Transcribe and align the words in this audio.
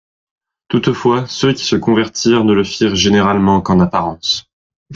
Toutefois, 0.67 1.27
ceux 1.27 1.53
qui 1.53 1.63
se 1.63 1.75
convertirent 1.75 2.43
ne 2.43 2.53
le 2.55 2.63
firent 2.63 2.95
généralement 2.95 3.61
qu'en 3.61 3.79
apparence. 3.79 4.45